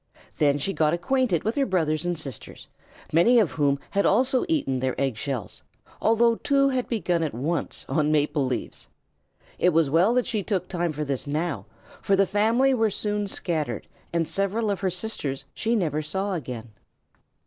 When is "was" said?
9.73-9.91